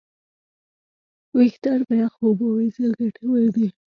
[1.37, 3.67] وېښتيان په یخو اوبو وینځل ګټور دي.